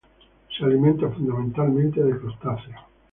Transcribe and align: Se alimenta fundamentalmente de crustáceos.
Se 0.57 0.65
alimenta 0.65 1.09
fundamentalmente 1.11 2.01
de 2.03 2.17
crustáceos. 2.17 2.85